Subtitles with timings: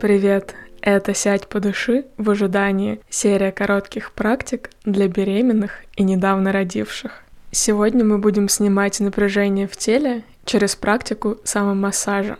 [0.00, 0.54] Привет!
[0.80, 7.22] Это «Сядь по души» в ожидании серия коротких практик для беременных и недавно родивших.
[7.50, 12.38] Сегодня мы будем снимать напряжение в теле через практику самомассажа.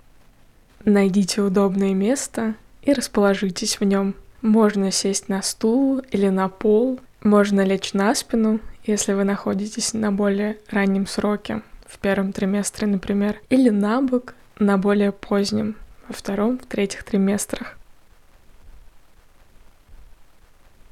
[0.86, 4.14] Найдите удобное место и расположитесь в нем.
[4.40, 10.10] Можно сесть на стул или на пол, можно лечь на спину, если вы находитесь на
[10.10, 15.76] более раннем сроке, в первом триместре, например, или на бок на более позднем,
[16.10, 17.78] во втором, в третьих триместрах.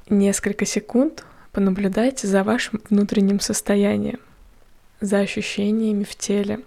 [0.07, 4.21] Несколько секунд понаблюдайте за вашим внутренним состоянием,
[5.01, 6.61] за ощущениями в теле.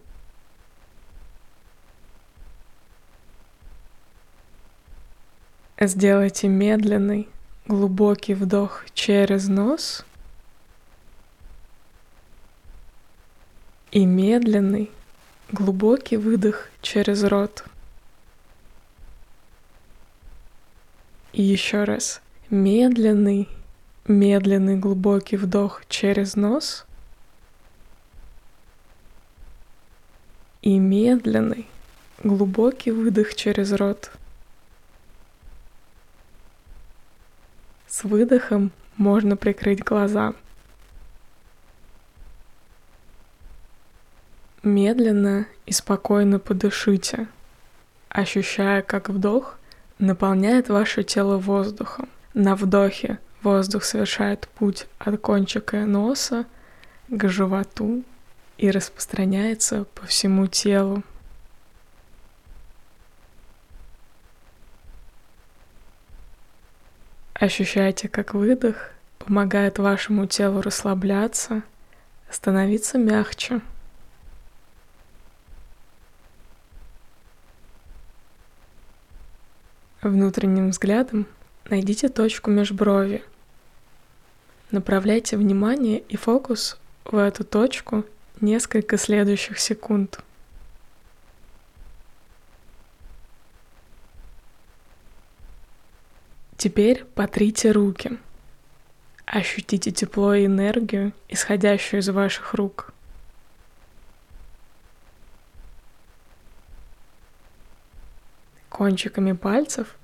[5.80, 7.30] Сделайте медленный,
[7.66, 10.05] глубокий вдох через нос
[13.92, 14.91] и медленный,
[15.50, 17.64] глубокий выдох через рот.
[21.33, 22.20] И еще раз.
[22.50, 23.48] Медленный,
[24.06, 26.84] медленный глубокий вдох через нос.
[30.60, 31.66] И медленный,
[32.22, 34.12] глубокий выдох через рот.
[37.88, 40.34] С выдохом можно прикрыть глаза.
[44.62, 47.27] Медленно и спокойно подышите,
[48.10, 49.58] ощущая, как вдох
[50.03, 52.08] наполняет ваше тело воздухом.
[52.34, 56.44] На вдохе воздух совершает путь от кончика носа
[57.09, 58.03] к животу
[58.59, 61.05] и распространяется по всему телу.
[67.34, 71.62] Ощущайте, как выдох помогает вашему телу расслабляться,
[72.28, 73.61] становиться мягче.
[80.03, 81.27] Внутренним взглядом
[81.70, 83.22] найдите точку межброви.
[84.72, 88.04] Направляйте внимание и фокус в эту точку
[88.41, 90.19] несколько следующих секунд.
[96.56, 98.19] Теперь потрите руки.
[99.25, 102.93] Ощутите тепло и энергию, исходящую из ваших рук.
[108.69, 109.97] Кончиками пальцев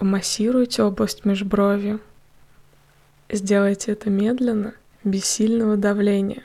[0.00, 1.98] помассируйте область межброви.
[3.28, 4.72] Сделайте это медленно,
[5.04, 6.42] без сильного давления.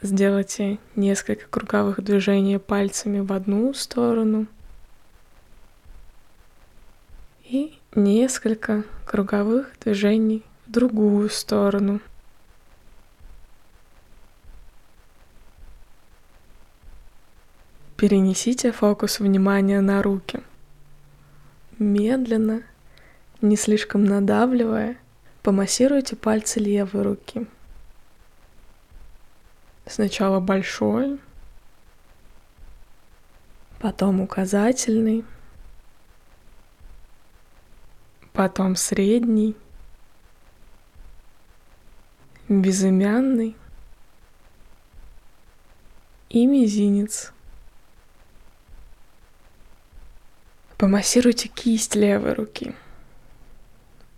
[0.00, 4.46] Сделайте несколько круговых движений пальцами в одну сторону
[7.44, 12.00] и несколько круговых движений в другую сторону.
[18.00, 20.40] Перенесите фокус внимания на руки.
[21.78, 22.62] Медленно,
[23.42, 24.96] не слишком надавливая,
[25.42, 27.46] помассируйте пальцы левой руки.
[29.84, 31.20] Сначала большой,
[33.80, 35.22] потом указательный,
[38.32, 39.54] потом средний,
[42.48, 43.54] безымянный
[46.30, 47.34] и мизинец.
[50.80, 52.74] Помассируйте кисть левой руки.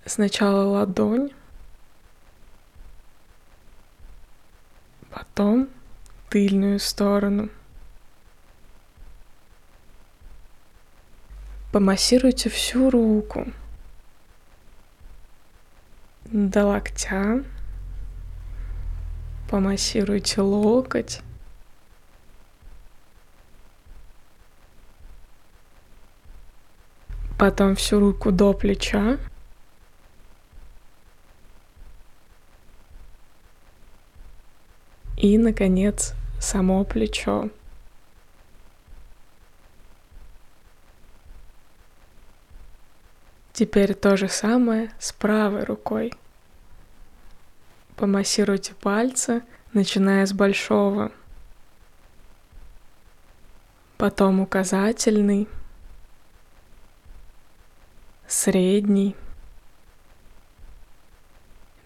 [0.07, 1.33] Сначала ладонь,
[5.11, 5.69] потом
[6.31, 7.49] тыльную сторону.
[11.73, 13.53] Помассируйте всю руку
[16.27, 17.43] до локтя.
[19.51, 21.23] Помассируйте локоть.
[27.43, 29.19] Потом всю руку до плеча.
[35.17, 37.51] И, наконец, само плечо.
[43.53, 46.13] Теперь то же самое с правой рукой.
[47.97, 51.11] Помассируйте пальцы, начиная с большого.
[53.99, 55.49] Потом указательный–
[58.43, 59.15] средний,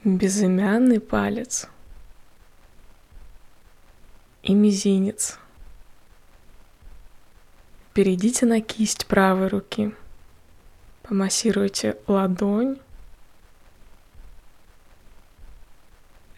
[0.04, 1.68] безымянный палец
[4.42, 5.38] и мизинец.
[7.92, 9.94] Перейдите на кисть правой руки.
[11.02, 12.78] Помассируйте ладонь,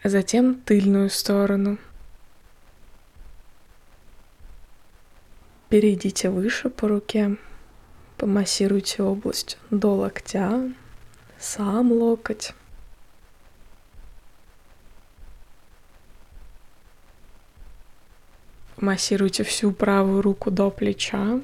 [0.03, 1.77] а затем тыльную сторону.
[5.69, 7.37] Перейдите выше по руке,
[8.19, 10.73] помассируйте область до локтя,
[11.39, 12.53] сам локоть.
[18.75, 21.39] Массируйте всю правую руку до плеча.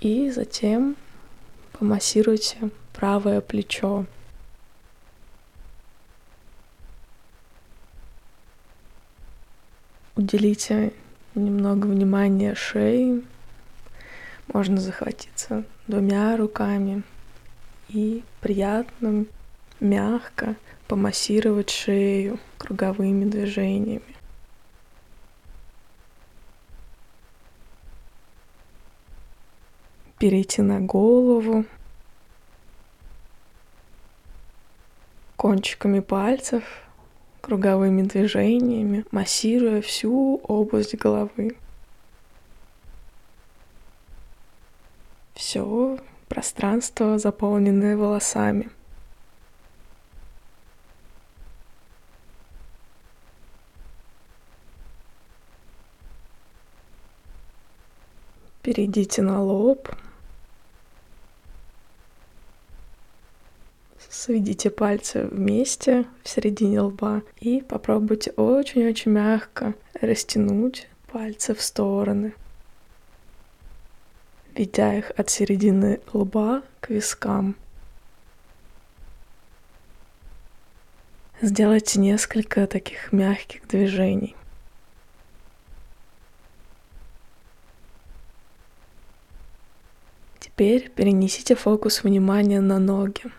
[0.00, 0.96] И затем
[1.72, 4.06] помассируйте правое плечо.
[10.16, 10.94] Уделите
[11.34, 13.22] немного внимания шее.
[14.52, 17.02] Можно захватиться двумя руками
[17.88, 19.26] и приятно,
[19.80, 20.56] мягко
[20.88, 24.02] помассировать шею круговыми движениями.
[30.18, 31.64] Перейти на голову.
[35.36, 36.62] Кончиками пальцев,
[37.42, 41.56] круговыми движениями, массируя всю область головы.
[45.34, 45.98] Все
[46.28, 48.70] пространство, заполненное волосами–
[58.62, 59.88] Перейдите на лоб.
[64.12, 69.72] Сведите пальцы вместе в середине лба и попробуйте очень-очень мягко
[70.02, 72.34] растянуть пальцы в стороны,
[74.54, 77.56] ведя их от середины лба к вискам.
[81.40, 84.36] Сделайте несколько таких мягких движений.
[90.38, 93.32] Теперь перенесите фокус внимания на ноги.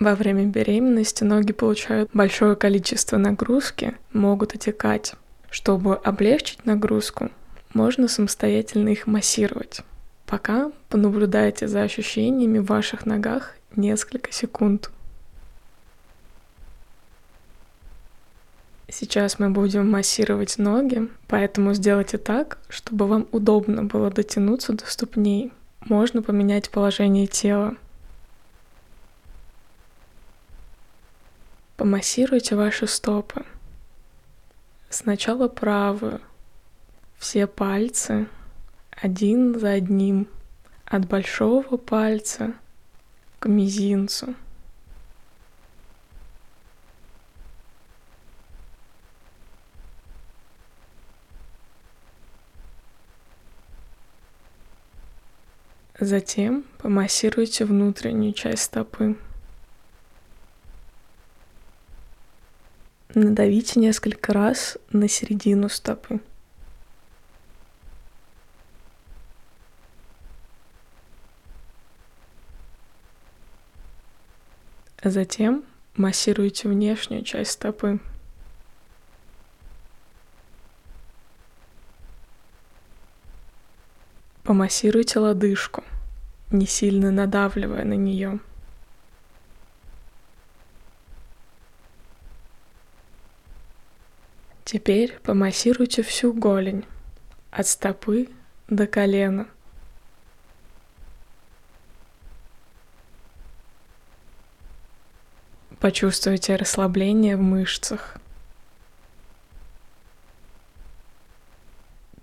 [0.00, 5.12] Во время беременности ноги получают большое количество нагрузки, могут отекать.
[5.50, 7.30] Чтобы облегчить нагрузку,
[7.74, 9.82] можно самостоятельно их массировать.
[10.24, 14.90] Пока понаблюдайте за ощущениями в ваших ногах несколько секунд.
[18.88, 25.52] Сейчас мы будем массировать ноги, поэтому сделайте так, чтобы вам удобно было дотянуться до ступней.
[25.80, 27.76] Можно поменять положение тела.
[31.80, 33.46] Помассируйте ваши стопы.
[34.90, 36.20] Сначала правую.
[37.16, 38.28] Все пальцы
[38.90, 40.28] один за одним.
[40.84, 42.52] От большого пальца
[43.38, 44.34] к мизинцу.
[55.98, 59.16] Затем помассируйте внутреннюю часть стопы.
[63.14, 66.20] Надавите несколько раз на середину стопы.
[75.02, 75.64] Затем
[75.96, 77.98] массируйте внешнюю часть стопы.
[84.44, 85.82] Помассируйте лодыжку,
[86.52, 88.38] не сильно надавливая на нее.
[94.72, 96.84] Теперь помассируйте всю голень,
[97.50, 98.28] от стопы
[98.68, 99.48] до колена.
[105.80, 108.18] Почувствуйте расслабление в мышцах.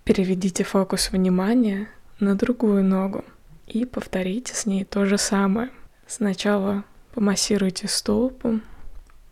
[0.04, 3.26] Переведите фокус внимания на другую ногу
[3.66, 5.68] и повторите с ней то же самое.
[6.06, 8.60] Сначала помассируйте стопу,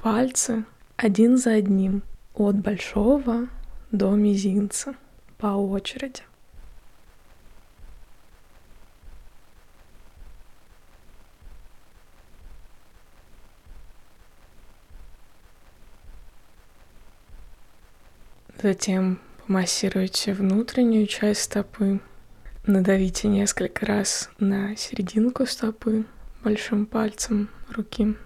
[0.02, 0.66] пальцы
[0.98, 2.02] один за одним
[2.36, 3.48] от большого
[3.90, 4.94] до мизинца
[5.38, 6.22] по очереди.
[18.62, 22.00] Затем помассируйте внутреннюю часть стопы,
[22.68, 26.04] Надавите несколько раз на серединку стопы
[26.42, 28.16] большим пальцем руки.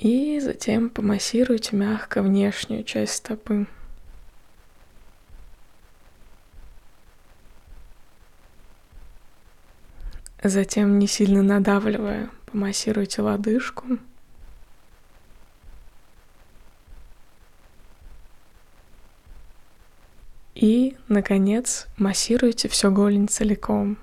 [0.00, 3.66] И затем помассируйте мягко внешнюю часть стопы.
[10.42, 13.98] Затем, не сильно надавливая, помассируйте лодыжку–
[20.60, 23.96] И, наконец, массируйте все голень целиком.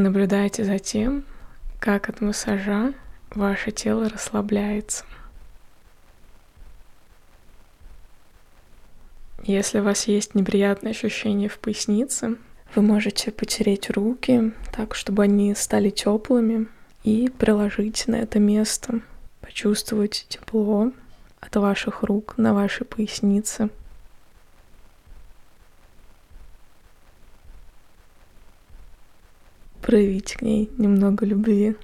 [0.00, 1.24] Наблюдайте за тем,
[1.78, 2.94] как от массажа
[3.34, 5.04] ваше тело расслабляется.
[9.42, 12.38] Если у вас есть неприятные ощущения в пояснице,
[12.74, 16.66] вы можете потереть руки так, чтобы они стали теплыми,
[17.04, 19.00] и приложить на это место.
[19.42, 20.92] Почувствовать тепло
[21.40, 23.68] от ваших рук на вашей пояснице.
[29.82, 31.76] Проявить к ней немного любви.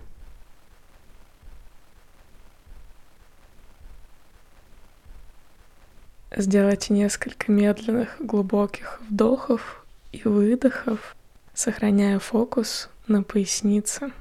[6.37, 11.17] Сделайте несколько медленных глубоких вдохов и выдохов,
[11.55, 14.13] сохраняя фокус на пояснице.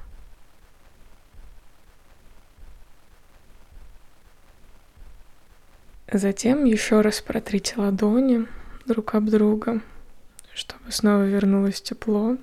[6.10, 8.46] Затем еще раз протрите ладони
[8.86, 9.82] друг об друга,
[10.54, 12.38] чтобы снова вернулось тепло.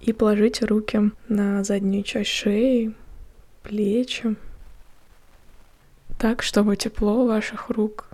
[0.00, 2.94] И положите руки на заднюю часть шеи,
[3.62, 4.36] плечи,
[6.18, 8.08] так, чтобы тепло ваших рук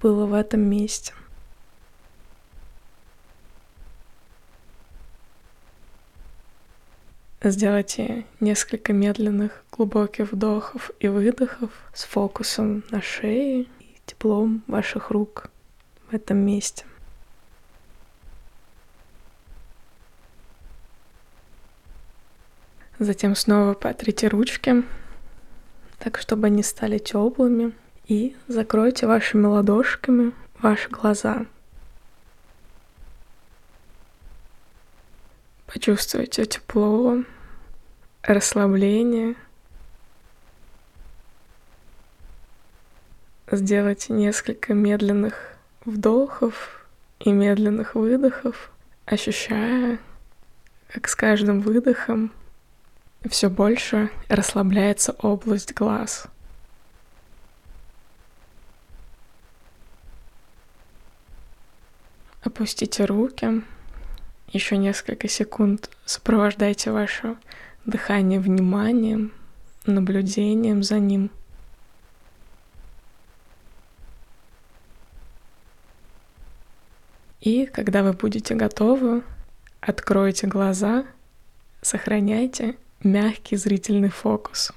[0.00, 1.14] было в этом месте.
[7.44, 15.50] Сделайте несколько медленных глубоких вдохов и выдохов с фокусом на шее и теплом ваших рук
[16.08, 16.84] в этом месте.
[23.02, 24.84] Затем снова потрите ручки,
[25.98, 27.72] так чтобы они стали теплыми,
[28.06, 31.46] и закройте вашими ладошками ваши глаза.
[35.66, 37.24] Почувствуйте тепло,
[38.22, 39.34] расслабление.
[43.50, 46.86] Сделайте несколько медленных вдохов
[47.18, 48.70] и медленных выдохов,
[49.06, 49.98] ощущая,
[50.86, 52.30] как с каждым выдохом
[53.28, 56.26] все больше расслабляется область глаз.
[62.42, 63.62] Опустите руки
[64.52, 67.36] еще несколько секунд сопровождайте ваше
[67.86, 69.32] дыхание вниманием,
[69.86, 71.30] наблюдением за ним.
[77.40, 79.22] И когда вы будете готовы,
[79.80, 81.06] откройте глаза,
[81.80, 84.72] сохраняйте мягкий зрительный фокус.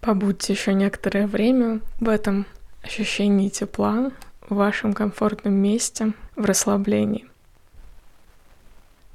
[0.00, 2.46] Побудьте еще некоторое время в этом
[2.82, 4.10] ощущении тепла,
[4.48, 7.26] в вашем комфортном месте, в расслаблении.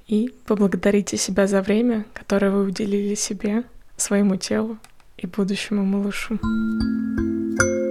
[0.08, 3.64] И поблагодарите себя за время, которое вы уделили себе,
[3.98, 4.78] своему телу
[5.18, 6.40] и будущему малышу.
[6.40, 7.87] thank you